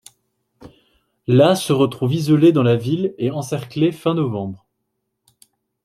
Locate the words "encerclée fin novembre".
3.29-4.65